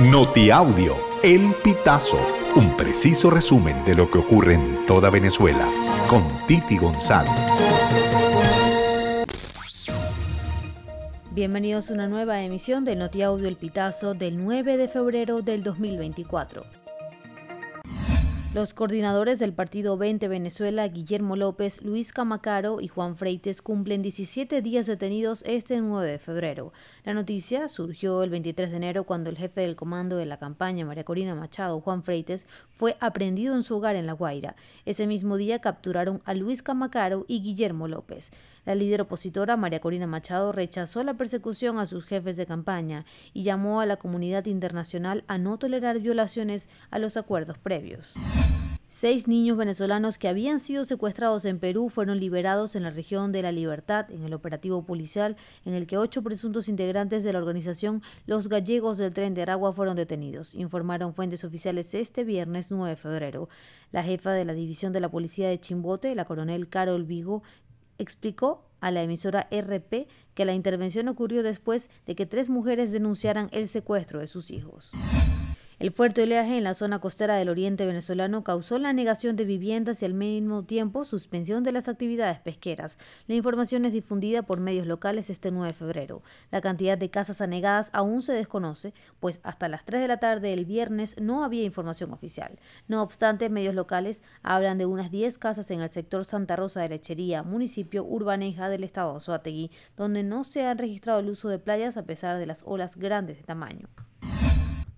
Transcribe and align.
Notiaudio, 0.00 0.96
El 1.22 1.54
Pitazo, 1.62 2.18
un 2.56 2.76
preciso 2.76 3.30
resumen 3.30 3.84
de 3.84 3.94
lo 3.94 4.10
que 4.10 4.18
ocurre 4.18 4.54
en 4.54 4.84
toda 4.86 5.08
Venezuela, 5.08 5.68
con 6.08 6.24
Titi 6.48 6.76
González. 6.78 7.30
Bienvenidos 11.30 11.90
a 11.90 11.94
una 11.94 12.08
nueva 12.08 12.42
emisión 12.42 12.84
de 12.84 12.96
Notiaudio 12.96 13.46
El 13.46 13.54
Pitazo 13.54 14.14
del 14.14 14.42
9 14.42 14.78
de 14.78 14.88
febrero 14.88 15.42
del 15.42 15.62
2024. 15.62 16.83
Los 18.54 18.72
coordinadores 18.72 19.40
del 19.40 19.52
Partido 19.52 19.96
20 19.96 20.28
Venezuela, 20.28 20.86
Guillermo 20.86 21.34
López, 21.34 21.82
Luis 21.82 22.12
Camacaro 22.12 22.80
y 22.80 22.86
Juan 22.86 23.16
Freites, 23.16 23.60
cumplen 23.60 24.00
17 24.00 24.62
días 24.62 24.86
detenidos 24.86 25.42
este 25.44 25.80
9 25.80 26.08
de 26.08 26.18
febrero. 26.20 26.72
La 27.02 27.14
noticia 27.14 27.68
surgió 27.68 28.22
el 28.22 28.30
23 28.30 28.70
de 28.70 28.76
enero 28.76 29.02
cuando 29.02 29.28
el 29.28 29.36
jefe 29.36 29.62
del 29.62 29.74
comando 29.74 30.16
de 30.16 30.26
la 30.26 30.38
campaña, 30.38 30.86
María 30.86 31.02
Corina 31.02 31.34
Machado, 31.34 31.80
Juan 31.80 32.04
Freites, 32.04 32.46
fue 32.70 32.96
aprendido 33.00 33.56
en 33.56 33.64
su 33.64 33.76
hogar 33.76 33.96
en 33.96 34.06
La 34.06 34.12
Guaira. 34.12 34.54
Ese 34.84 35.08
mismo 35.08 35.36
día 35.36 35.58
capturaron 35.58 36.22
a 36.24 36.32
Luis 36.32 36.62
Camacaro 36.62 37.24
y 37.26 37.42
Guillermo 37.42 37.88
López. 37.88 38.30
La 38.64 38.76
líder 38.76 39.00
opositora, 39.00 39.56
María 39.56 39.80
Corina 39.80 40.06
Machado, 40.06 40.52
rechazó 40.52 41.02
la 41.02 41.14
persecución 41.14 41.80
a 41.80 41.86
sus 41.86 42.04
jefes 42.04 42.36
de 42.36 42.46
campaña 42.46 43.04
y 43.32 43.42
llamó 43.42 43.80
a 43.80 43.86
la 43.86 43.96
comunidad 43.96 44.46
internacional 44.46 45.24
a 45.26 45.38
no 45.38 45.58
tolerar 45.58 45.98
violaciones 45.98 46.68
a 46.90 47.00
los 47.00 47.16
acuerdos 47.16 47.58
previos. 47.58 48.14
Seis 48.96 49.26
niños 49.26 49.56
venezolanos 49.56 50.18
que 50.18 50.28
habían 50.28 50.60
sido 50.60 50.84
secuestrados 50.84 51.44
en 51.46 51.58
Perú 51.58 51.88
fueron 51.88 52.20
liberados 52.20 52.76
en 52.76 52.84
la 52.84 52.90
región 52.90 53.32
de 53.32 53.42
La 53.42 53.50
Libertad 53.50 54.08
en 54.12 54.22
el 54.22 54.32
operativo 54.32 54.86
policial 54.86 55.36
en 55.64 55.74
el 55.74 55.88
que 55.88 55.98
ocho 55.98 56.22
presuntos 56.22 56.68
integrantes 56.68 57.24
de 57.24 57.32
la 57.32 57.40
organización 57.40 58.02
Los 58.24 58.48
Gallegos 58.48 58.96
del 58.96 59.12
Tren 59.12 59.34
de 59.34 59.42
Aragua 59.42 59.72
fueron 59.72 59.96
detenidos, 59.96 60.54
informaron 60.54 61.12
fuentes 61.12 61.42
oficiales 61.42 61.92
este 61.92 62.22
viernes 62.22 62.70
9 62.70 62.90
de 62.90 62.96
febrero. 62.96 63.48
La 63.90 64.04
jefa 64.04 64.30
de 64.30 64.44
la 64.44 64.54
división 64.54 64.92
de 64.92 65.00
la 65.00 65.10
policía 65.10 65.48
de 65.48 65.58
Chimbote, 65.58 66.14
la 66.14 66.24
coronel 66.24 66.68
Carol 66.68 67.02
Vigo, 67.02 67.42
explicó 67.98 68.64
a 68.80 68.92
la 68.92 69.02
emisora 69.02 69.48
RP 69.50 70.06
que 70.34 70.44
la 70.44 70.54
intervención 70.54 71.08
ocurrió 71.08 71.42
después 71.42 71.90
de 72.06 72.14
que 72.14 72.26
tres 72.26 72.48
mujeres 72.48 72.92
denunciaran 72.92 73.48
el 73.50 73.66
secuestro 73.66 74.20
de 74.20 74.28
sus 74.28 74.52
hijos. 74.52 74.92
El 75.84 75.90
fuerte 75.90 76.22
oleaje 76.22 76.56
en 76.56 76.64
la 76.64 76.72
zona 76.72 76.98
costera 76.98 77.36
del 77.36 77.50
oriente 77.50 77.84
venezolano 77.84 78.42
causó 78.42 78.78
la 78.78 78.94
negación 78.94 79.36
de 79.36 79.44
viviendas 79.44 80.00
y 80.00 80.06
al 80.06 80.14
mismo 80.14 80.62
tiempo 80.62 81.04
suspensión 81.04 81.62
de 81.62 81.72
las 81.72 81.90
actividades 81.90 82.40
pesqueras. 82.40 82.96
La 83.26 83.34
información 83.34 83.84
es 83.84 83.92
difundida 83.92 84.40
por 84.40 84.60
medios 84.60 84.86
locales 84.86 85.28
este 85.28 85.50
9 85.50 85.68
de 85.68 85.74
febrero. 85.74 86.22
La 86.50 86.62
cantidad 86.62 86.96
de 86.96 87.10
casas 87.10 87.42
anegadas 87.42 87.90
aún 87.92 88.22
se 88.22 88.32
desconoce, 88.32 88.94
pues 89.20 89.40
hasta 89.42 89.68
las 89.68 89.84
3 89.84 90.00
de 90.00 90.08
la 90.08 90.16
tarde 90.16 90.48
del 90.48 90.64
viernes 90.64 91.16
no 91.20 91.44
había 91.44 91.64
información 91.64 92.14
oficial. 92.14 92.58
No 92.88 93.02
obstante, 93.02 93.50
medios 93.50 93.74
locales 93.74 94.22
hablan 94.42 94.78
de 94.78 94.86
unas 94.86 95.10
10 95.10 95.36
casas 95.36 95.70
en 95.70 95.82
el 95.82 95.90
sector 95.90 96.24
Santa 96.24 96.56
Rosa 96.56 96.80
de 96.80 96.88
Lechería, 96.88 97.42
municipio 97.42 98.04
urbaneja 98.04 98.70
del 98.70 98.84
estado 98.84 99.18
de 99.18 99.70
donde 99.98 100.22
no 100.22 100.44
se 100.44 100.64
ha 100.64 100.72
registrado 100.72 101.20
el 101.20 101.28
uso 101.28 101.50
de 101.50 101.58
playas 101.58 101.98
a 101.98 102.06
pesar 102.06 102.38
de 102.38 102.46
las 102.46 102.62
olas 102.64 102.96
grandes 102.96 103.36
de 103.36 103.42
tamaño. 103.42 103.90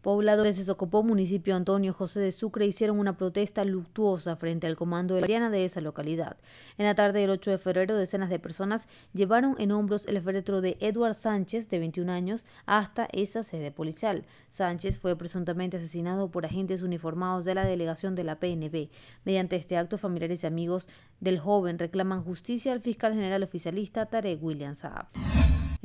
Pobladores 0.07 0.57
de 0.57 0.63
Socopó, 0.63 1.03
municipio 1.03 1.57
Antonio 1.57 1.93
José 1.93 2.21
de 2.21 2.31
Sucre, 2.31 2.65
hicieron 2.65 3.01
una 3.01 3.17
protesta 3.17 3.65
luctuosa 3.65 4.37
frente 4.37 4.69
al 4.69 4.77
comando 4.77 5.17
de 5.17 5.21
la 5.21 5.25
Mariana 5.25 5.51
de 5.51 5.65
esa 5.65 5.81
localidad. 5.81 6.37
En 6.79 6.87
la 6.87 6.95
tarde 6.95 7.19
del 7.19 7.31
8 7.31 7.51
de 7.51 7.59
febrero, 7.59 7.97
decenas 7.97 8.31
de 8.31 8.39
personas 8.39 8.87
llevaron 9.15 9.57
en 9.59 9.73
hombros 9.73 10.07
el 10.07 10.23
féretro 10.23 10.61
de 10.61 10.77
Edward 10.79 11.15
Sánchez, 11.15 11.69
de 11.71 11.81
21 11.81 12.13
años, 12.13 12.45
hasta 12.67 13.09
esa 13.13 13.43
sede 13.43 13.73
policial. 13.73 14.23
Sánchez 14.53 14.97
fue 14.97 15.17
presuntamente 15.17 15.79
asesinado 15.79 16.31
por 16.31 16.47
agentes 16.47 16.85
uniformados 16.85 17.45
de 17.45 17.57
la 17.57 17.65
delegación 17.65 18.15
de 18.15 18.23
la 18.23 18.39
PNB. 18.39 18.91
Mediante 19.25 19.57
este 19.57 19.77
acto, 19.77 19.99
familiares 19.99 20.45
y 20.45 20.47
amigos 20.47 20.87
del 21.19 21.41
joven 21.41 21.81
reclaman 21.81 22.23
justicia 22.23 22.73
al 22.73 22.81
fiscal 22.81 23.13
general 23.13 23.43
oficialista 23.43 24.07
Tarek 24.07 24.41
William 24.41 24.77
Saab. 24.77 25.09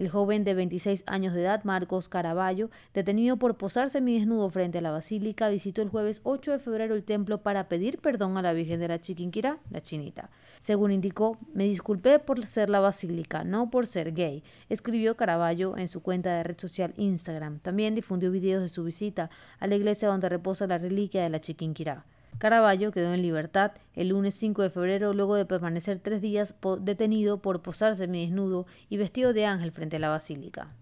El 0.01 0.09
joven 0.09 0.44
de 0.44 0.56
26 0.56 1.03
años 1.06 1.35
de 1.35 1.41
edad, 1.44 1.63
Marcos 1.63 2.09
Caraballo, 2.09 2.72
detenido 2.91 3.38
por 3.38 3.56
posar 3.56 3.91
semidesnudo 3.91 4.50
frente 4.50 4.79
a 4.79 4.81
la 4.81 4.89
basílica, 4.89 5.47
visitó 5.50 5.84
el 5.84 5.89
jueves 5.89 6.22
8 6.23 6.53
de 6.53 6.57
febrero 6.57 6.95
el 6.95 7.03
templo 7.03 7.44
para 7.44 7.67
pedir 7.67 8.00
perdón 8.00 8.35
a 8.35 8.41
la 8.41 8.51
Virgen 8.53 8.79
de 8.79 8.88
la 8.88 9.00
Chiquinquirá, 9.00 9.59
la 9.69 9.81
chinita. 9.81 10.31
Según 10.57 10.91
indicó, 10.91 11.38
me 11.53 11.66
disculpé 11.66 12.17
por 12.17 12.44
ser 12.47 12.72
la 12.72 12.79
basílica, 12.79 13.44
no 13.44 13.69
por 13.69 13.85
ser 13.85 14.12
gay, 14.12 14.44
escribió 14.69 15.16
Caraballo 15.16 15.78
en 15.78 15.88
su 15.88 16.01
cuenta 16.01 16.35
de 16.35 16.45
red 16.45 16.57
social 16.57 16.95
Instagram. 16.97 17.59
También 17.59 17.94
difundió 17.94 18.31
videos 18.31 18.63
de 18.63 18.69
su 18.69 18.83
visita 18.83 19.29
a 19.59 19.68
la 19.68 19.75
iglesia 19.75 20.07
donde 20.07 20.29
reposa 20.29 20.66
la 20.66 20.79
reliquia 20.79 21.22
de 21.22 21.29
la 21.29 21.41
Chiquinquirá. 21.41 22.06
Caraballo 22.41 22.91
quedó 22.91 23.13
en 23.13 23.22
libertad 23.22 23.74
el 23.94 24.07
lunes 24.07 24.34
5 24.34 24.63
de 24.63 24.72
febrero 24.72 25.13
luego 25.13 25.35
de 25.35 25.46
permanecer 25.46 26.00
tres 26.00 26.22
días 26.22 26.56
detenido 26.79 27.40
por 27.40 27.62
posarse 27.62 28.07
desnudo 28.07 28.66
y 28.90 28.97
vestido 28.97 29.31
de 29.31 29.46
ángel 29.46 29.72
frente 29.72 29.97
a 29.97 30.00
la 30.00 30.09
basílica. 30.09 30.74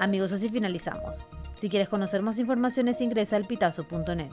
Amigos, 0.00 0.32
así 0.32 0.48
finalizamos. 0.48 1.22
Si 1.58 1.68
quieres 1.68 1.88
conocer 1.88 2.22
más 2.22 2.40
informaciones 2.40 3.00
ingresa 3.00 3.36
al 3.36 3.44
pitazo.net. 3.44 4.32